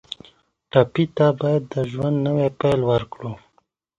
[0.71, 3.31] ټپي ته باید د ژوند نوی پیل ورکړو.